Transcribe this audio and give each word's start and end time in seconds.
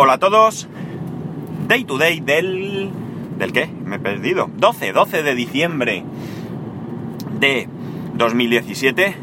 Hola 0.00 0.12
a 0.12 0.18
todos. 0.18 0.68
Day 1.66 1.82
to 1.82 1.98
day 1.98 2.20
del... 2.20 2.88
¿Del 3.36 3.52
qué? 3.52 3.66
Me 3.66 3.96
he 3.96 3.98
perdido. 3.98 4.48
12, 4.56 4.92
12 4.92 5.24
de 5.24 5.34
diciembre 5.34 6.04
de 7.40 7.68
2017. 8.14 9.16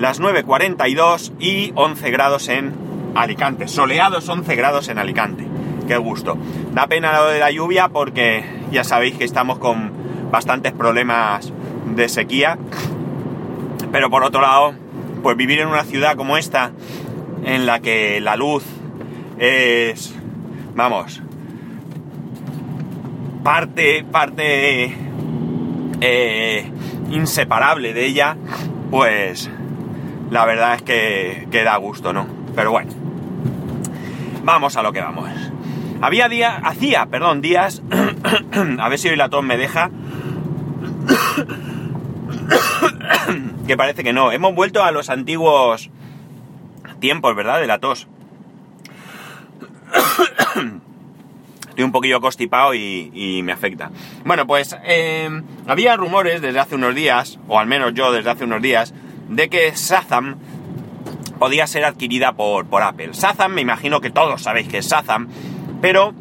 Las 0.00 0.20
9.42 0.20 1.34
y 1.38 1.70
11 1.76 2.10
grados 2.10 2.48
en 2.48 2.72
Alicante. 3.14 3.68
Soleados 3.68 4.28
11 4.28 4.56
grados 4.56 4.88
en 4.88 4.98
Alicante. 4.98 5.46
Qué 5.86 5.96
gusto. 5.96 6.36
Da 6.72 6.88
pena 6.88 7.16
lo 7.16 7.28
de 7.28 7.38
la 7.38 7.52
lluvia 7.52 7.90
porque 7.90 8.44
ya 8.72 8.82
sabéis 8.82 9.14
que 9.14 9.22
estamos 9.22 9.58
con 9.58 9.92
bastantes 10.32 10.72
problemas 10.72 11.52
de 11.94 12.08
sequía. 12.08 12.58
Pero 13.92 14.10
por 14.10 14.24
otro 14.24 14.40
lado, 14.40 14.74
pues 15.22 15.36
vivir 15.36 15.60
en 15.60 15.68
una 15.68 15.84
ciudad 15.84 16.16
como 16.16 16.36
esta, 16.36 16.72
en 17.44 17.64
la 17.64 17.78
que 17.78 18.20
la 18.20 18.34
luz 18.34 18.64
es, 19.40 20.14
vamos, 20.74 21.22
parte, 23.42 24.04
parte 24.04 24.94
eh, 26.02 26.70
inseparable 27.10 27.94
de 27.94 28.06
ella, 28.06 28.36
pues 28.90 29.50
la 30.30 30.44
verdad 30.44 30.74
es 30.74 30.82
que, 30.82 31.48
que 31.50 31.64
da 31.64 31.78
gusto, 31.78 32.12
¿no? 32.12 32.26
Pero 32.54 32.70
bueno, 32.70 32.92
vamos 34.44 34.76
a 34.76 34.82
lo 34.82 34.92
que 34.92 35.00
vamos. 35.00 35.30
Había 36.02 36.28
días, 36.28 36.60
hacía, 36.62 37.06
perdón, 37.06 37.40
días, 37.40 37.82
a 38.78 38.88
ver 38.90 38.98
si 38.98 39.08
hoy 39.08 39.16
la 39.16 39.30
tos 39.30 39.42
me 39.42 39.56
deja, 39.56 39.90
que 43.66 43.76
parece 43.78 44.04
que 44.04 44.12
no. 44.12 44.32
Hemos 44.32 44.54
vuelto 44.54 44.84
a 44.84 44.92
los 44.92 45.08
antiguos 45.08 45.88
tiempos, 47.00 47.34
¿verdad? 47.34 47.58
De 47.58 47.66
la 47.66 47.78
tos. 47.78 48.06
Estoy 51.70 51.84
un 51.84 51.92
poquillo 51.92 52.20
constipado 52.20 52.74
y, 52.74 53.40
me 53.42 53.52
afecta. 53.52 53.90
Bueno, 54.24 54.46
pues 54.46 54.76
eh, 54.84 55.28
había 55.66 55.96
rumores 55.96 56.42
desde 56.42 56.58
hace 56.58 56.74
unos 56.74 56.94
días, 56.94 57.38
o 57.48 57.58
al 57.58 57.66
menos 57.66 57.94
yo 57.94 58.12
desde 58.12 58.30
hace 58.30 58.44
unos 58.44 58.60
días, 58.60 58.92
de 59.28 59.48
que 59.48 59.72
Shazam 59.74 60.36
podía 61.38 61.66
ser 61.66 61.84
adquirida 61.84 62.32
por, 62.32 62.66
por 62.66 62.82
Apple. 62.82 63.10
Shazam, 63.12 63.52
me 63.52 63.62
imagino 63.62 64.00
que 64.00 64.10
todos 64.10 64.42
sabéis 64.42 64.68
que 64.68 64.78
es 64.78 64.88
Shazam, 64.88 65.28
pero 65.80 66.12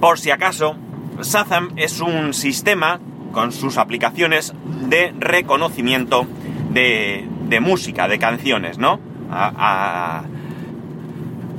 por 0.00 0.18
si 0.18 0.30
acaso, 0.30 0.76
Shazam 1.22 1.70
es 1.76 2.00
un 2.00 2.34
sistema 2.34 3.00
con 3.32 3.52
sus 3.52 3.78
aplicaciones 3.78 4.52
de 4.88 5.14
reconocimiento 5.18 6.26
de, 6.70 7.26
de 7.48 7.60
música, 7.60 8.08
de 8.08 8.18
canciones, 8.18 8.78
¿no? 8.78 9.00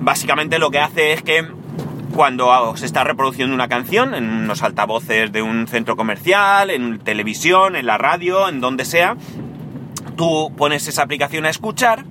Básicamente 0.02 0.60
lo 0.60 0.70
que 0.70 0.80
hace 0.80 1.14
es 1.14 1.24
que 1.24 1.46
cuando 2.16 2.76
se 2.78 2.86
está 2.86 3.04
reproduciendo 3.04 3.54
una 3.54 3.68
canción 3.68 4.16
en 4.16 4.30
unos 4.30 4.64
altavoces 4.64 5.34
de 5.34 5.42
un 5.42 5.68
centro 5.68 5.98
comercial, 5.98 6.72
en 6.72 6.98
televisión, 7.00 7.76
en 7.76 7.86
la 7.86 7.98
radio, 7.98 8.48
en 8.48 8.62
donde 8.62 8.86
sea, 8.86 9.18
tú 10.16 10.54
pones 10.56 10.88
esa 10.88 11.04
aplicación 11.04 11.46
a 11.46 11.50
escuchar 11.50 12.06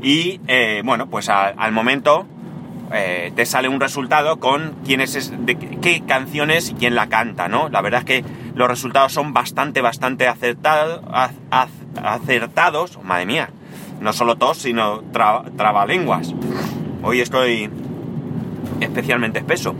y, 0.00 0.40
eh, 0.48 0.80
bueno, 0.82 1.10
pues 1.10 1.28
al 1.28 1.72
momento 1.72 2.26
eh, 2.90 3.30
te 3.36 3.44
sale 3.44 3.68
un 3.68 3.80
resultado 3.80 4.40
con 4.40 4.76
quién 4.86 5.02
es, 5.02 5.30
de 5.44 5.58
qué 5.58 6.02
canciones 6.06 6.70
y 6.70 6.74
quién 6.74 6.94
la 6.94 7.08
canta, 7.08 7.48
¿no? 7.48 7.68
La 7.68 7.82
verdad 7.82 8.00
es 8.00 8.06
que 8.06 8.24
los 8.54 8.66
resultados 8.66 9.12
son 9.12 9.34
bastante, 9.34 9.82
bastante 9.82 10.26
acertados, 10.26 11.02
acertados, 12.02 12.98
madre 13.04 13.26
mía, 13.26 13.50
no 14.00 14.14
solo 14.14 14.36
tos, 14.36 14.56
sino 14.56 15.02
trabalenguas. 15.12 16.34
Hoy 17.02 17.20
estoy 17.20 17.70
especialmente 18.98 19.38
espeso. 19.38 19.76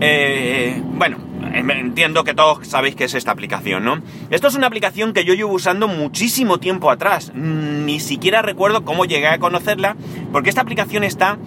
Eh, 0.00 0.82
bueno, 0.96 1.16
entiendo 1.54 2.24
que 2.24 2.34
todos 2.34 2.66
sabéis 2.66 2.94
que 2.94 3.04
es 3.04 3.14
esta 3.14 3.30
aplicación, 3.30 3.84
¿no? 3.84 4.02
Esto 4.30 4.48
es 4.48 4.54
una 4.54 4.66
aplicación 4.66 5.14
que 5.14 5.24
yo 5.24 5.32
llevo 5.32 5.54
usando 5.54 5.88
muchísimo 5.88 6.58
tiempo 6.58 6.90
atrás. 6.90 7.32
Ni 7.34 8.00
siquiera 8.00 8.42
recuerdo 8.42 8.84
cómo 8.84 9.06
llegué 9.06 9.28
a 9.28 9.38
conocerla, 9.38 9.96
porque 10.30 10.50
esta 10.50 10.60
aplicación 10.60 11.04
está 11.04 11.38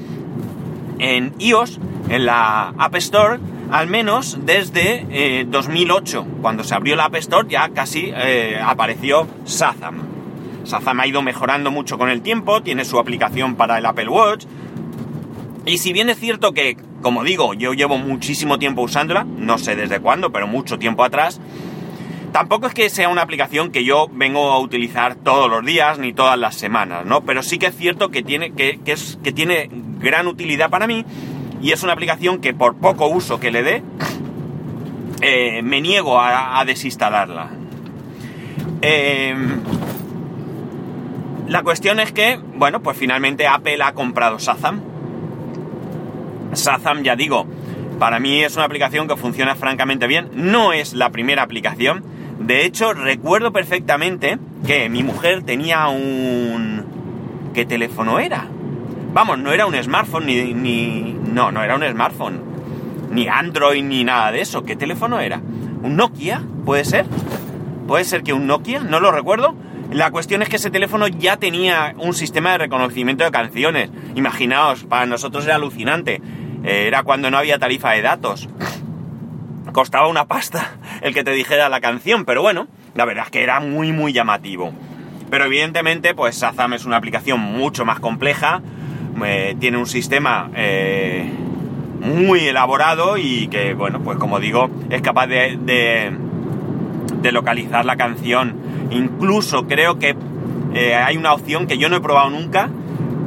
en 0.98 1.36
iOS, 1.38 1.80
en 2.10 2.26
la 2.26 2.74
App 2.80 2.96
Store, 2.96 3.40
al 3.70 3.88
menos 3.88 4.40
desde 4.44 5.46
2008. 5.48 6.26
Eh, 6.28 6.34
Cuando 6.42 6.64
se 6.64 6.74
abrió 6.74 6.96
la 6.96 7.06
App 7.06 7.16
Store 7.16 7.48
ya 7.48 7.70
casi 7.70 8.12
eh, 8.16 8.60
apareció 8.60 9.28
Shazam. 9.46 10.02
Shazam 10.66 11.00
ha 11.00 11.06
ido 11.06 11.22
mejorando 11.22 11.70
mucho 11.70 12.00
con 12.00 12.10
el 12.10 12.22
tiempo, 12.22 12.62
tiene 12.64 12.86
su 12.86 12.98
aplicación 12.98 13.56
para 13.56 13.78
el 13.78 13.86
Apple 13.86 14.10
Watch. 14.10 14.46
Y 15.68 15.80
si 15.80 15.92
bien 15.92 16.10
es 16.10 16.18
cierto 16.18 16.54
que, 16.54 16.78
como 17.02 17.26
digo, 17.26 17.54
yo 17.54 17.74
llevo 17.74 17.98
muchísimo 17.98 18.58
tiempo 18.58 18.84
usándola, 18.84 19.26
no 19.26 19.58
sé 19.58 19.76
desde 19.76 20.00
cuándo, 20.00 20.32
pero 20.32 20.48
mucho 20.48 20.80
tiempo 20.80 21.04
atrás, 21.04 21.42
tampoco 22.32 22.68
es 22.68 22.74
que 22.74 22.90
sea 22.90 23.10
una 23.10 23.22
aplicación 23.22 23.72
que 23.72 23.84
yo 23.84 24.08
vengo 24.14 24.50
a 24.52 24.60
utilizar 24.60 25.16
todos 25.16 25.50
los 25.50 25.66
días 25.66 26.00
ni 26.00 26.14
todas 26.14 26.40
las 26.40 26.56
semanas, 26.56 27.06
¿no? 27.06 27.26
Pero 27.26 27.44
sí 27.44 27.60
que 27.60 27.66
es 27.66 27.76
cierto 27.76 28.12
que 28.12 28.24
tiene, 28.24 28.54
que, 28.54 28.80
es, 28.86 29.20
que 29.22 29.34
tiene 29.34 29.70
gran 30.00 30.28
utilidad 30.28 30.70
para 30.70 30.88
mí 30.88 31.04
y 31.62 31.74
es 31.74 31.84
una 31.84 31.92
aplicación 31.92 32.40
que 32.40 32.54
por 32.54 32.78
poco 32.78 33.08
uso 33.08 33.42
que 33.42 33.52
le 33.52 33.62
dé, 33.62 33.84
eh, 35.22 35.62
me 35.64 35.82
niego 35.82 36.18
a, 36.18 36.64
desinstalarla. 36.66 37.50
Em, 38.82 39.60
la 41.50 41.62
cuestión 41.64 42.00
es 42.00 42.14
que, 42.14 42.40
bueno, 42.56 42.82
pues 42.82 42.98
finalmente 42.98 43.48
Apple 43.48 43.80
ha 43.84 43.92
comprado 43.94 44.38
Shazam. 44.40 44.97
Shazam, 46.58 47.04
ya 47.04 47.16
digo, 47.16 47.48
para 48.00 48.20
mí 48.20 48.44
es 48.44 48.56
una 48.56 48.66
aplicación 48.66 49.08
que 49.08 49.16
funciona 49.16 49.56
francamente 49.56 50.08
bien. 50.08 50.30
No 50.34 50.74
es 50.74 50.94
la 50.94 51.10
primera 51.10 51.44
aplicación. 51.44 52.04
De 52.40 52.66
hecho, 52.66 52.94
recuerdo 52.94 53.52
perfectamente 53.52 54.38
que 54.66 54.90
mi 54.90 55.04
mujer 55.04 55.44
tenía 55.44 55.88
un... 55.88 56.86
¿Qué 57.54 57.66
teléfono 57.66 58.20
era? 58.20 58.48
Vamos, 59.14 59.40
no 59.40 59.52
era 59.52 59.66
un 59.66 59.76
smartphone 59.82 60.28
ni, 60.28 60.54
ni... 60.54 61.16
No, 61.34 61.52
no 61.52 61.64
era 61.64 61.76
un 61.76 61.84
smartphone. 61.84 62.42
Ni 63.12 63.28
Android 63.28 63.84
ni 63.84 64.04
nada 64.04 64.32
de 64.32 64.42
eso. 64.42 64.64
¿Qué 64.64 64.76
teléfono 64.76 65.20
era? 65.20 65.42
¿Un 65.82 65.96
Nokia? 65.96 66.44
¿Puede 66.66 66.86
ser? 66.86 67.06
¿Puede 67.88 68.04
ser 68.04 68.22
que 68.22 68.34
un 68.34 68.46
Nokia? 68.46 68.82
No 68.82 69.00
lo 69.00 69.12
recuerdo. 69.12 69.56
La 69.92 70.12
cuestión 70.12 70.42
es 70.42 70.50
que 70.50 70.58
ese 70.58 70.70
teléfono 70.70 71.08
ya 71.08 71.38
tenía 71.38 71.96
un 71.98 72.14
sistema 72.14 72.52
de 72.52 72.58
reconocimiento 72.60 73.24
de 73.24 73.32
canciones. 73.32 73.90
Imaginaos, 74.16 74.84
para 74.84 75.06
nosotros 75.06 75.46
era 75.46 75.56
alucinante. 75.56 76.22
Eh, 76.68 76.86
era 76.86 77.04
cuando 77.04 77.32
no 77.32 77.38
había 77.38 77.58
tarifa 77.60 77.92
de 77.92 78.02
datos. 78.02 78.50
Costaba 79.72 80.08
una 80.08 80.26
pasta 80.26 80.76
el 81.02 81.14
que 81.14 81.24
te 81.24 81.32
dijera 81.32 81.70
la 81.70 81.80
canción, 81.80 82.26
pero 82.26 82.42
bueno, 82.42 82.68
la 82.94 83.06
verdad 83.06 83.26
es 83.26 83.32
que 83.32 83.42
era 83.42 83.62
muy 83.62 83.94
muy 83.94 84.12
llamativo. 84.12 84.74
Pero 85.30 85.46
evidentemente, 85.46 86.14
pues 86.14 86.38
Shazam 86.42 86.74
es 86.74 86.84
una 86.84 86.98
aplicación 86.98 87.40
mucho 87.40 87.86
más 87.86 88.02
compleja, 88.02 88.62
eh, 89.26 89.56
tiene 89.60 89.78
un 89.78 89.88
sistema 89.88 90.50
eh, 90.56 91.30
muy 92.02 92.42
elaborado 92.42 93.18
y 93.18 93.48
que, 93.48 93.74
bueno, 93.74 94.02
pues 94.02 94.18
como 94.18 94.42
digo, 94.42 94.70
es 94.90 95.02
capaz 95.02 95.28
de, 95.28 95.58
de, 95.62 97.32
localizar 97.32 97.86
la 97.86 97.96
canción. 97.96 98.56
Incluso 98.92 99.68
creo 99.68 100.00
que 100.00 100.16
hay 100.74 101.18
una 101.18 101.34
opción 101.34 101.68
que 101.68 101.78
yo 101.78 101.90
no 101.90 101.98
he 101.98 102.02
probado 102.02 102.30
nunca, 102.30 102.70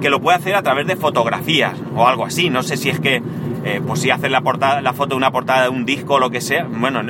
que 0.01 0.11
lo 0.11 0.21
puede 0.21 0.39
hacer 0.39 0.55
a 0.55 0.63
través 0.63 0.87
de 0.87 0.97
fotografías 0.97 1.75
o 1.95 2.07
algo 2.07 2.25
así. 2.25 2.51
No 2.51 2.63
sé 2.63 2.77
si 2.77 2.91
es 2.91 3.01
que, 3.01 3.23
pues 3.87 4.01
si 4.01 4.11
haces 4.11 4.31
la, 4.31 4.41
portada, 4.41 4.81
la 4.81 4.93
foto 4.93 5.11
de 5.11 5.17
una 5.17 5.31
portada 5.31 5.65
de 5.65 5.69
un 5.69 5.85
disco 5.85 6.15
o 6.15 6.19
lo 6.19 6.31
que 6.31 6.41
sea. 6.41 6.67
Bueno, 6.69 7.03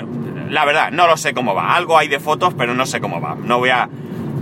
la 0.50 0.64
verdad, 0.64 0.90
no 0.90 1.06
lo 1.06 1.16
sé 1.16 1.32
cómo 1.32 1.54
va. 1.54 1.74
Algo 1.74 1.96
hay 1.96 2.08
de 2.08 2.20
fotos, 2.20 2.54
pero 2.54 2.74
no 2.74 2.86
sé 2.86 3.00
cómo 3.00 3.20
va. 3.20 3.36
No 3.36 3.58
voy 3.58 3.70
a, 3.70 3.88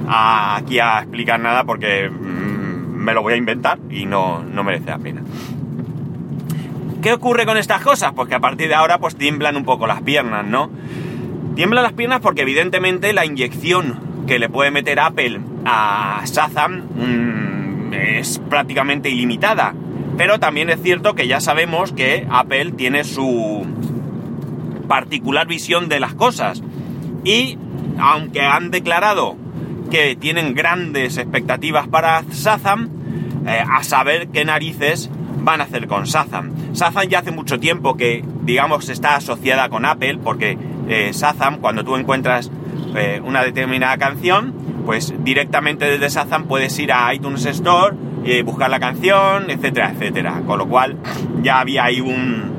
aquí 0.09 0.79
a 0.79 1.01
explicar 1.01 1.39
nada 1.39 1.65
porque 1.65 2.11
me 2.11 3.15
lo 3.15 3.23
voy 3.23 3.35
a 3.35 3.37
inventar 3.37 3.79
y 3.91 4.07
no, 4.07 4.43
merece 4.65 4.91
la 4.91 4.99
pena. 4.99 5.23
¿Qué 7.03 7.13
ocurre 7.13 7.47
con 7.47 7.57
estas 7.57 7.83
cosas? 7.83 8.13
Pues 8.15 8.29
que 8.29 8.35
a 8.35 8.41
partir 8.41 8.69
de 8.69 8.75
ahora 8.75 8.99
pues 8.99 9.17
tiemblan 9.17 9.57
un 9.57 9.65
poco 9.65 9.87
las 9.87 10.03
piernas, 10.03 10.45
¿no? 10.45 10.71
Tiemblan 11.55 11.85
las 11.85 11.93
piernas 11.93 12.21
porque 12.21 12.43
evidentemente 12.43 13.13
la 13.13 13.25
inyección 13.25 14.25
que 14.27 14.39
le 14.39 14.49
puede 14.49 14.71
meter 14.71 14.99
Apple 15.01 15.41
a 15.65 16.23
Shazam 16.25 16.83
mm, 16.97 17.48
es 17.93 18.41
prácticamente 18.49 19.11
ilimitada. 19.11 19.75
Pero 20.17 20.41
también 20.41 20.71
es 20.71 20.83
cierto 20.83 21.15
que 21.15 21.29
ya 21.29 21.41
sabemos 21.41 21.93
que 21.93 22.27
Apple 22.31 22.73
tiene 22.73 23.05
su 23.05 23.67
particular 24.89 25.47
visión 25.47 25.89
de 25.89 26.01
las 26.01 26.15
cosas. 26.15 26.63
Y 27.25 27.57
aunque 27.99 28.43
han 28.43 28.71
declarado 28.71 29.37
que 29.91 30.17
tienen 30.17 30.55
grandes 30.55 31.19
expectativas 31.19 31.89
para 31.89 32.23
Shazam, 32.31 32.91
eh, 33.47 33.63
a 33.67 33.83
saber 33.83 34.29
qué 34.29 34.45
narices 34.45 35.11
van 35.41 35.61
a 35.61 35.65
hacer 35.65 35.87
con 35.87 36.05
Shazam. 36.05 36.53
Shazam 36.75 37.09
ya 37.09 37.21
hace 37.21 37.31
mucho 37.31 37.59
tiempo 37.59 37.97
que, 37.97 38.25
digamos, 38.43 38.89
está 38.89 39.17
asociada 39.17 39.69
con 39.69 39.85
Apple, 39.85 40.19
porque 40.23 40.59
eh, 40.89 41.13
Shazam, 41.13 41.59
cuando 41.59 41.85
tú 41.85 41.97
encuentras 41.97 42.51
eh, 42.97 43.21
una 43.25 43.43
determinada 43.43 43.97
canción, 43.97 44.53
pues 44.89 45.13
directamente 45.23 45.85
desde 45.85 46.09
Shazam 46.09 46.45
puedes 46.45 46.79
ir 46.79 46.95
a 46.95 47.13
iTunes 47.13 47.45
Store 47.45 47.95
eh, 48.25 48.41
buscar 48.41 48.71
la 48.71 48.81
canción, 48.81 49.51
etcétera, 49.51 49.93
etcétera. 49.95 50.41
Con 50.47 50.59
lo 50.59 50.67
cual 50.67 50.97
ya 51.43 51.61
había 51.61 51.85
ahí 51.85 52.01
un, 52.01 52.51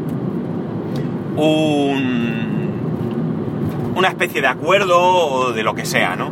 un 1.35 2.69
una 3.95 4.09
especie 4.09 4.41
de 4.41 4.47
acuerdo 4.47 5.01
o 5.01 5.53
de 5.53 5.63
lo 5.63 5.73
que 5.73 5.85
sea, 5.85 6.15
¿no? 6.15 6.29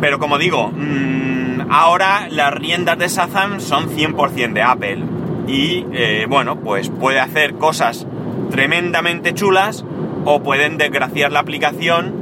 Pero 0.00 0.18
como 0.18 0.38
digo, 0.38 0.72
mmm, 0.74 1.70
ahora 1.70 2.28
las 2.30 2.54
riendas 2.54 2.98
de 2.98 3.08
Shazam 3.08 3.60
son 3.60 3.90
100% 3.90 4.54
de 4.54 4.62
Apple 4.62 5.02
y 5.46 5.84
eh, 5.92 6.24
bueno, 6.26 6.56
pues 6.60 6.88
puede 6.88 7.20
hacer 7.20 7.56
cosas 7.56 8.06
tremendamente 8.50 9.34
chulas 9.34 9.84
o 10.24 10.42
pueden 10.42 10.78
desgraciar 10.78 11.32
la 11.32 11.40
aplicación 11.40 12.14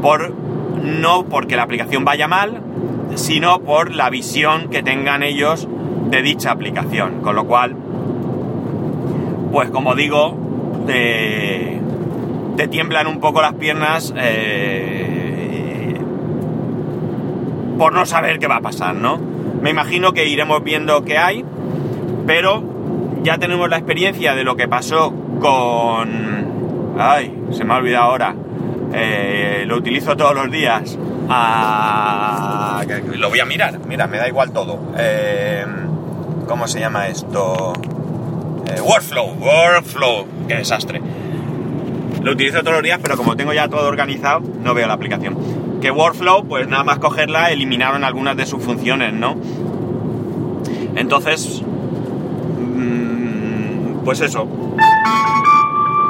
por 0.00 0.41
no 0.82 1.24
porque 1.24 1.56
la 1.56 1.62
aplicación 1.62 2.04
vaya 2.04 2.28
mal, 2.28 2.60
sino 3.14 3.60
por 3.60 3.94
la 3.94 4.10
visión 4.10 4.68
que 4.68 4.82
tengan 4.82 5.22
ellos 5.22 5.68
de 6.10 6.22
dicha 6.22 6.50
aplicación. 6.50 7.20
Con 7.20 7.36
lo 7.36 7.46
cual, 7.46 7.76
pues 9.50 9.70
como 9.70 9.94
digo, 9.94 10.36
te, 10.86 11.80
te 12.56 12.68
tiemblan 12.68 13.06
un 13.06 13.20
poco 13.20 13.42
las 13.42 13.54
piernas 13.54 14.12
eh, 14.16 15.96
por 17.78 17.92
no 17.92 18.06
saber 18.06 18.38
qué 18.38 18.46
va 18.46 18.56
a 18.56 18.60
pasar, 18.60 18.94
¿no? 18.94 19.18
Me 19.60 19.70
imagino 19.70 20.12
que 20.12 20.26
iremos 20.26 20.62
viendo 20.64 21.04
qué 21.04 21.18
hay, 21.18 21.44
pero 22.26 22.62
ya 23.22 23.38
tenemos 23.38 23.68
la 23.68 23.76
experiencia 23.78 24.34
de 24.34 24.44
lo 24.44 24.56
que 24.56 24.68
pasó 24.68 25.12
con... 25.40 26.96
Ay, 26.98 27.34
se 27.52 27.64
me 27.64 27.72
ha 27.72 27.76
olvidado 27.76 28.04
ahora. 28.04 28.34
Eh, 28.94 29.64
lo 29.66 29.76
utilizo 29.76 30.16
todos 30.16 30.34
los 30.34 30.50
días. 30.50 30.98
Lo 33.16 33.28
voy 33.28 33.40
a 33.40 33.44
mirar, 33.46 33.78
mira, 33.86 34.06
me 34.06 34.18
da 34.18 34.28
igual 34.28 34.52
todo. 34.52 34.78
Eh, 34.98 35.64
¿Cómo 36.46 36.68
se 36.68 36.80
llama 36.80 37.08
esto? 37.08 37.72
Eh, 38.66 38.80
workflow, 38.80 39.34
Workflow, 39.38 40.26
qué 40.48 40.56
desastre. 40.56 41.00
Lo 42.22 42.32
utilizo 42.32 42.60
todos 42.60 42.74
los 42.74 42.82
días, 42.82 43.00
pero 43.02 43.16
como 43.16 43.36
tengo 43.36 43.52
ya 43.52 43.68
todo 43.68 43.88
organizado, 43.88 44.42
no 44.62 44.74
veo 44.74 44.86
la 44.86 44.94
aplicación. 44.94 45.80
Que 45.80 45.90
Workflow, 45.90 46.46
pues 46.46 46.68
nada 46.68 46.84
más 46.84 46.98
cogerla, 46.98 47.50
eliminaron 47.50 48.04
algunas 48.04 48.36
de 48.36 48.46
sus 48.46 48.62
funciones, 48.62 49.12
¿no? 49.12 49.36
Entonces, 50.94 51.62
mmm, 52.60 54.04
pues 54.04 54.20
eso. 54.20 54.46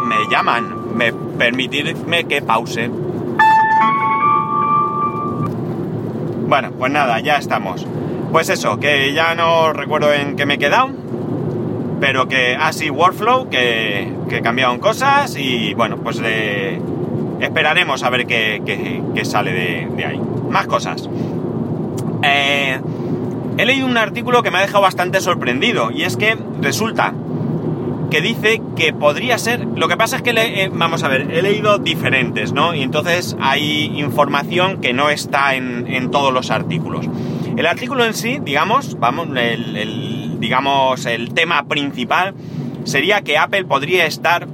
Me 0.04 0.16
llaman, 0.30 0.96
me 0.96 1.12
permitirme 1.38 2.24
que 2.24 2.42
pause. 2.42 2.90
Bueno, 6.46 6.70
pues 6.72 6.92
nada, 6.92 7.18
ya 7.20 7.36
estamos. 7.36 7.86
Pues 8.30 8.48
eso, 8.48 8.78
que 8.78 9.12
ya 9.12 9.34
no 9.34 9.72
recuerdo 9.72 10.12
en 10.12 10.36
qué 10.36 10.46
me 10.46 10.54
he 10.54 10.58
quedado, 10.58 10.90
pero 12.00 12.28
que 12.28 12.56
así 12.56 12.90
Workflow, 12.90 13.48
que, 13.48 14.12
que 14.28 14.42
cambiaron 14.42 14.78
cosas 14.78 15.36
y 15.36 15.74
bueno, 15.74 15.98
pues 15.98 16.20
esperaremos 17.40 18.02
a 18.02 18.10
ver 18.10 18.26
qué, 18.26 18.62
qué, 18.64 19.02
qué 19.14 19.24
sale 19.24 19.52
de, 19.52 19.88
de, 19.96 20.04
ahí. 20.04 20.20
Más 20.50 20.66
cosas. 20.66 21.08
Eh, 22.22 22.80
he 23.58 23.64
leído 23.64 23.86
un 23.86 23.96
artículo 23.96 24.42
que 24.42 24.50
me 24.50 24.58
ha 24.58 24.62
dejado 24.62 24.82
bastante 24.82 25.20
sorprendido 25.20 25.90
y 25.90 26.02
es 26.02 26.16
que 26.16 26.36
resulta 26.60 27.14
que 28.12 28.20
dice 28.20 28.60
que 28.76 28.92
podría 28.92 29.38
ser. 29.38 29.66
Lo 29.74 29.88
que 29.88 29.96
pasa 29.96 30.16
es 30.16 30.22
que, 30.22 30.34
le, 30.34 30.64
eh, 30.64 30.70
vamos 30.70 31.02
a 31.02 31.08
ver, 31.08 31.30
he 31.32 31.40
leído 31.40 31.78
diferentes, 31.78 32.52
¿no? 32.52 32.74
Y 32.74 32.82
entonces 32.82 33.38
hay 33.40 33.84
información 33.98 34.82
que 34.82 34.92
no 34.92 35.08
está 35.08 35.54
en, 35.54 36.10
todos 36.10 36.30
los 36.30 36.50
artículos. 36.50 37.08
El 37.56 37.64
artículo 37.64 38.04
en 38.04 38.12
sí, 38.12 38.38
digamos, 38.42 38.98
vamos, 39.00 39.28
el, 39.34 39.76
el, 39.76 40.38
digamos, 40.40 41.06
el 41.06 41.32
tema 41.32 41.64
principal 41.68 42.34
sería 42.84 43.22
que 43.22 43.38
Apple 43.38 43.64
podría 43.64 44.04
estar 44.04 44.46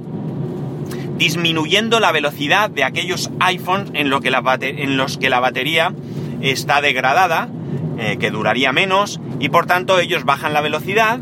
disminuyendo 1.17 1.99
la 1.99 2.13
velocidad 2.13 2.69
de 2.69 2.85
aquellos 2.85 3.29
iPhones 3.41 3.91
en, 3.93 4.09
lo 4.09 4.21
que 4.21 4.31
la 4.31 4.41
en 4.61 4.95
los 4.95 5.17
que 5.17 5.29
la 5.29 5.41
batería 5.41 5.91
está 6.39 6.79
degradada, 6.79 7.49
eh, 7.97 8.15
que 8.21 8.31
duraría 8.31 8.71
menos, 8.71 9.19
y 9.41 9.49
por 9.49 9.65
tanto 9.65 9.99
ellos 9.99 10.23
bajan 10.23 10.53
la 10.53 10.61
velocidad 10.61 11.19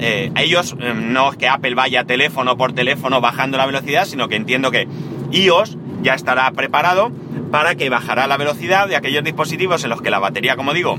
eh, 0.00 0.32
ellos, 0.36 0.74
eh, 0.80 0.94
no 0.94 1.30
es 1.30 1.36
que 1.36 1.48
Apple 1.48 1.74
vaya 1.74 2.04
teléfono 2.04 2.56
por 2.56 2.72
teléfono 2.72 3.20
bajando 3.20 3.58
la 3.58 3.66
velocidad, 3.66 4.06
sino 4.06 4.28
que 4.28 4.36
entiendo 4.36 4.70
que 4.70 4.88
iOS 5.30 5.76
ya 6.02 6.14
estará 6.14 6.50
preparado 6.52 7.12
para 7.50 7.74
que 7.74 7.88
bajará 7.90 8.26
la 8.26 8.36
velocidad 8.36 8.88
de 8.88 8.96
aquellos 8.96 9.24
dispositivos 9.24 9.84
en 9.84 9.90
los 9.90 10.02
que 10.02 10.10
la 10.10 10.18
batería, 10.18 10.56
como 10.56 10.72
digo, 10.72 10.98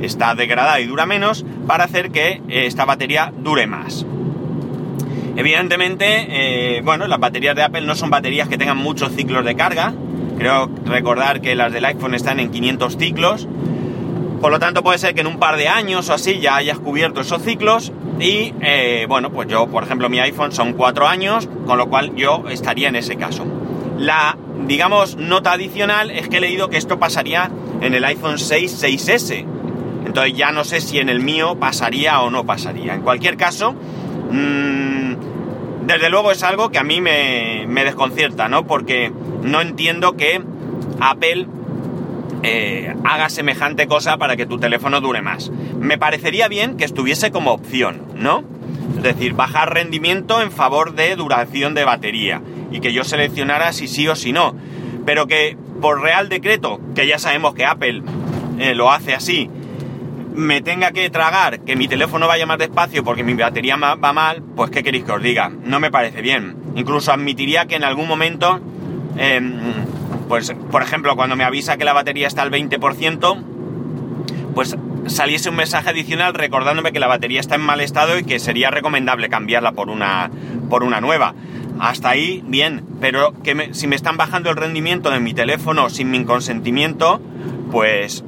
está 0.00 0.34
degradada 0.34 0.80
y 0.80 0.86
dura 0.86 1.06
menos, 1.06 1.44
para 1.66 1.84
hacer 1.84 2.10
que 2.10 2.42
eh, 2.48 2.66
esta 2.66 2.84
batería 2.84 3.32
dure 3.36 3.66
más. 3.66 4.04
Evidentemente, 5.36 6.26
eh, 6.76 6.80
bueno, 6.82 7.06
las 7.06 7.18
baterías 7.18 7.56
de 7.56 7.62
Apple 7.62 7.82
no 7.82 7.94
son 7.94 8.10
baterías 8.10 8.48
que 8.48 8.58
tengan 8.58 8.76
muchos 8.76 9.12
ciclos 9.12 9.44
de 9.44 9.56
carga. 9.56 9.92
Creo 10.38 10.70
recordar 10.84 11.40
que 11.40 11.54
las 11.54 11.72
del 11.72 11.84
iPhone 11.84 12.14
están 12.14 12.38
en 12.40 12.50
500 12.50 12.96
ciclos. 12.96 13.48
Por 14.40 14.52
lo 14.52 14.58
tanto, 14.58 14.82
puede 14.82 14.98
ser 14.98 15.14
que 15.14 15.22
en 15.22 15.26
un 15.26 15.38
par 15.38 15.56
de 15.56 15.68
años 15.68 16.08
o 16.08 16.14
así 16.14 16.38
ya 16.38 16.56
hayas 16.56 16.78
cubierto 16.78 17.20
esos 17.20 17.42
ciclos 17.42 17.92
y 18.24 18.54
eh, 18.62 19.04
bueno, 19.06 19.30
pues 19.30 19.48
yo, 19.48 19.66
por 19.66 19.84
ejemplo, 19.84 20.08
mi 20.08 20.18
iPhone 20.18 20.50
son 20.50 20.72
cuatro 20.72 21.06
años, 21.06 21.46
con 21.66 21.76
lo 21.76 21.90
cual 21.90 22.16
yo 22.16 22.44
estaría 22.48 22.88
en 22.88 22.96
ese 22.96 23.16
caso. 23.16 23.44
La, 23.98 24.38
digamos, 24.66 25.16
nota 25.16 25.52
adicional 25.52 26.10
es 26.10 26.30
que 26.30 26.38
he 26.38 26.40
leído 26.40 26.70
que 26.70 26.78
esto 26.78 26.98
pasaría 26.98 27.50
en 27.82 27.92
el 27.92 28.02
iPhone 28.02 28.38
6, 28.38 28.82
6S. 28.82 29.44
Entonces 30.06 30.34
ya 30.34 30.52
no 30.52 30.64
sé 30.64 30.80
si 30.80 31.00
en 31.00 31.10
el 31.10 31.20
mío 31.20 31.56
pasaría 31.56 32.22
o 32.22 32.30
no 32.30 32.46
pasaría. 32.46 32.94
En 32.94 33.02
cualquier 33.02 33.36
caso, 33.36 33.74
mmm, 34.30 35.12
desde 35.86 36.08
luego 36.08 36.32
es 36.32 36.42
algo 36.42 36.70
que 36.70 36.78
a 36.78 36.82
mí 36.82 37.02
me 37.02 37.84
desconcierta, 37.84 38.48
¿no? 38.48 38.66
Porque 38.66 39.12
no 39.42 39.60
entiendo 39.60 40.16
que 40.16 40.42
Apple 40.98 41.46
eh, 42.46 42.94
haga 43.04 43.30
semejante 43.30 43.86
cosa 43.86 44.18
para 44.18 44.36
que 44.36 44.44
tu 44.44 44.58
teléfono 44.58 45.00
dure 45.00 45.22
más. 45.22 45.50
Me 45.80 45.96
parecería 45.96 46.46
bien 46.46 46.76
que 46.76 46.84
estuviese 46.84 47.30
como 47.30 47.52
opción, 47.52 48.02
¿no? 48.16 48.44
Es 48.98 49.02
decir, 49.02 49.32
bajar 49.32 49.72
rendimiento 49.72 50.42
en 50.42 50.52
favor 50.52 50.94
de 50.94 51.16
duración 51.16 51.74
de 51.74 51.84
batería 51.84 52.42
y 52.70 52.80
que 52.80 52.92
yo 52.92 53.02
seleccionara 53.02 53.72
si 53.72 53.88
sí 53.88 54.06
o 54.08 54.14
si 54.14 54.32
no. 54.32 54.54
Pero 55.06 55.26
que 55.26 55.56
por 55.80 56.02
real 56.02 56.28
decreto, 56.28 56.80
que 56.94 57.06
ya 57.06 57.18
sabemos 57.18 57.54
que 57.54 57.64
Apple 57.64 58.02
eh, 58.58 58.74
lo 58.74 58.92
hace 58.92 59.14
así, 59.14 59.48
me 60.34 60.60
tenga 60.60 60.90
que 60.90 61.08
tragar 61.08 61.60
que 61.60 61.76
mi 61.76 61.88
teléfono 61.88 62.28
vaya 62.28 62.44
más 62.44 62.58
despacio 62.58 63.04
porque 63.04 63.24
mi 63.24 63.32
batería 63.32 63.76
va 63.76 64.12
mal, 64.12 64.42
pues 64.54 64.70
¿qué 64.70 64.82
queréis 64.82 65.04
que 65.04 65.12
os 65.12 65.22
diga? 65.22 65.50
No 65.64 65.80
me 65.80 65.90
parece 65.90 66.20
bien. 66.20 66.56
Incluso 66.74 67.10
admitiría 67.10 67.64
que 67.64 67.76
en 67.76 67.84
algún 67.84 68.06
momento... 68.06 68.60
Eh, 69.16 69.40
pues 70.28 70.54
por 70.70 70.82
ejemplo 70.82 71.16
cuando 71.16 71.36
me 71.36 71.44
avisa 71.44 71.76
que 71.76 71.84
la 71.84 71.92
batería 71.92 72.26
está 72.26 72.42
al 72.42 72.50
20%, 72.50 73.42
pues 74.54 74.76
saliese 75.06 75.50
un 75.50 75.56
mensaje 75.56 75.90
adicional 75.90 76.34
recordándome 76.34 76.92
que 76.92 77.00
la 77.00 77.06
batería 77.06 77.40
está 77.40 77.56
en 77.56 77.60
mal 77.60 77.80
estado 77.80 78.18
y 78.18 78.24
que 78.24 78.38
sería 78.38 78.70
recomendable 78.70 79.28
cambiarla 79.28 79.72
por 79.72 79.90
una, 79.90 80.30
por 80.70 80.82
una 80.82 81.00
nueva. 81.00 81.34
Hasta 81.80 82.10
ahí, 82.10 82.42
bien, 82.46 82.84
pero 83.00 83.34
que 83.42 83.54
me, 83.54 83.74
si 83.74 83.86
me 83.86 83.96
están 83.96 84.16
bajando 84.16 84.50
el 84.50 84.56
rendimiento 84.56 85.10
de 85.10 85.20
mi 85.20 85.34
teléfono 85.34 85.90
sin 85.90 86.10
mi 86.10 86.24
consentimiento, 86.24 87.20
pues... 87.70 88.24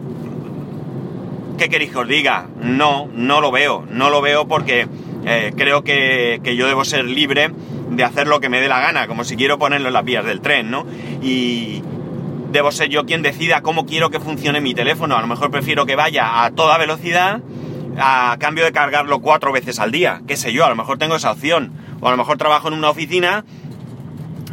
¿Qué 1.59 1.71
queréis 1.71 1.93
que 1.93 1.99
os 1.99 2.09
diga? 2.09 2.49
No, 2.61 3.09
no 3.15 3.41
lo 3.41 3.51
veo, 3.51 3.87
no 3.91 4.11
lo 4.11 4.21
veo 4.21 4.47
porque 4.47 4.87
eh, 5.25 5.53
creo 5.57 5.85
que, 5.85 6.41
que 6.45 6.55
yo 6.55 6.67
debo 6.67 6.85
ser 6.85 7.07
libre 7.07 7.51
de 7.91 8.05
hacer 8.05 8.27
lo 8.27 8.41
que 8.41 8.49
me 8.49 8.61
dé 8.61 8.69
la 8.69 8.81
gana, 8.81 9.07
como 9.07 9.25
si 9.25 9.37
quiero 9.37 9.59
ponerlo 9.59 9.89
en 9.89 9.95
las 9.95 10.05
vías 10.05 10.25
del 10.25 10.41
tren, 10.41 10.71
¿no? 10.71 10.87
Y 11.23 11.83
debo 12.51 12.73
ser 12.73 12.89
yo 12.89 13.05
quien 13.07 13.23
decida 13.23 13.61
cómo 13.61 13.87
quiero 13.87 14.11
que 14.11 14.21
funcione 14.21 14.61
mi 14.61 14.75
teléfono. 14.75 15.17
A 15.17 15.21
lo 15.21 15.27
mejor 15.27 15.51
prefiero 15.51 15.87
que 15.87 15.97
vaya 15.97 16.45
a 16.45 16.51
toda 16.51 16.79
velocidad 16.79 17.41
a 17.99 18.37
cambio 18.39 18.65
de 18.65 18.73
cargarlo 18.73 19.21
cuatro 19.21 19.53
veces 19.53 19.79
al 19.79 19.91
día, 19.91 20.21
qué 20.27 20.37
sé 20.37 20.53
yo, 20.53 20.65
a 20.65 20.69
lo 20.69 20.77
mejor 20.77 20.99
tengo 20.99 21.17
esa 21.17 21.33
opción. 21.33 21.73
O 22.01 22.09
a 22.09 22.11
lo 22.11 22.17
mejor 22.17 22.37
trabajo 22.37 22.69
en 22.69 22.75
una 22.75 22.91
oficina, 22.91 23.45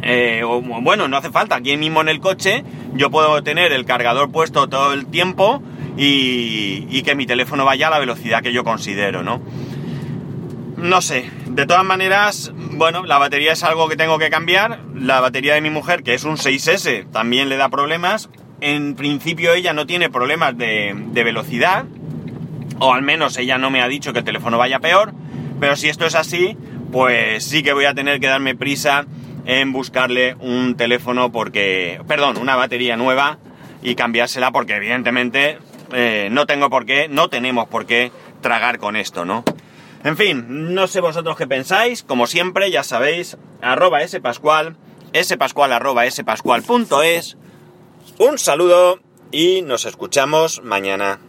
eh, 0.02 0.42
bueno, 0.82 1.08
no 1.08 1.16
hace 1.16 1.30
falta, 1.30 1.56
aquí 1.56 1.76
mismo 1.76 2.00
en 2.00 2.08
el 2.08 2.20
coche 2.20 2.64
yo 2.94 3.10
puedo 3.10 3.42
tener 3.42 3.72
el 3.72 3.84
cargador 3.84 4.30
puesto 4.30 4.68
todo 4.68 4.92
el 4.94 5.06
tiempo 5.06 5.62
y 5.96 7.02
que 7.02 7.14
mi 7.14 7.26
teléfono 7.26 7.64
vaya 7.64 7.88
a 7.88 7.90
la 7.90 7.98
velocidad 7.98 8.42
que 8.42 8.52
yo 8.52 8.64
considero, 8.64 9.22
¿no? 9.22 9.40
No 10.84 11.00
sé, 11.00 11.30
de 11.46 11.64
todas 11.64 11.82
maneras, 11.82 12.52
bueno, 12.72 13.06
la 13.06 13.16
batería 13.16 13.52
es 13.52 13.64
algo 13.64 13.88
que 13.88 13.96
tengo 13.96 14.18
que 14.18 14.28
cambiar. 14.28 14.80
La 14.94 15.20
batería 15.20 15.54
de 15.54 15.62
mi 15.62 15.70
mujer, 15.70 16.02
que 16.02 16.12
es 16.12 16.24
un 16.24 16.36
6S, 16.36 17.10
también 17.10 17.48
le 17.48 17.56
da 17.56 17.70
problemas. 17.70 18.28
En 18.60 18.94
principio 18.94 19.54
ella 19.54 19.72
no 19.72 19.86
tiene 19.86 20.10
problemas 20.10 20.58
de, 20.58 20.94
velocidad, 21.14 21.86
o 22.80 22.92
al 22.92 23.00
menos 23.00 23.38
ella 23.38 23.56
no 23.56 23.70
me 23.70 23.80
ha 23.80 23.88
dicho 23.88 24.12
que 24.12 24.18
el 24.18 24.26
teléfono 24.26 24.58
vaya 24.58 24.78
peor. 24.78 25.14
Pero 25.58 25.74
si 25.74 25.88
esto 25.88 26.04
es 26.04 26.14
así, 26.14 26.54
pues 26.92 27.46
sí 27.46 27.62
que 27.62 27.72
voy 27.72 27.86
a 27.86 27.94
tener 27.94 28.20
que 28.20 28.26
darme 28.26 28.54
prisa 28.54 29.06
en 29.46 29.72
buscarle 29.72 30.34
un 30.38 30.76
teléfono 30.76 31.32
porque, 31.32 31.98
perdón, 32.06 32.36
una 32.36 32.56
batería 32.56 32.98
nueva 32.98 33.38
y 33.82 33.94
cambiársela 33.94 34.52
porque 34.52 34.76
evidentemente 34.76 35.56
eh, 35.94 36.28
no 36.30 36.44
tengo 36.44 36.68
por 36.68 36.84
qué, 36.84 37.08
no 37.08 37.30
tenemos 37.30 37.68
por 37.68 37.86
qué 37.86 38.12
tragar 38.42 38.76
con 38.76 38.96
esto, 38.96 39.24
¿no? 39.24 39.44
En 40.04 40.18
fin, 40.18 40.74
no 40.74 40.86
sé 40.86 41.00
vosotros 41.00 41.34
qué 41.38 41.46
pensáis, 41.46 42.02
como 42.02 42.26
siempre, 42.26 42.70
ya 42.70 42.82
sabéis, 42.82 43.38
arroba 43.62 44.06
spascual, 44.06 44.76
spascual 45.22 45.72
arroba 45.72 46.08
spascual.es, 46.10 47.38
un 48.18 48.38
saludo 48.38 49.00
y 49.32 49.62
nos 49.62 49.86
escuchamos 49.86 50.62
mañana. 50.62 51.20